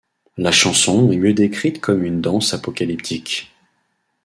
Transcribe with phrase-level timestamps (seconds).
[0.35, 3.51] La chanson est mieux décrite comme une danse apocalyptique.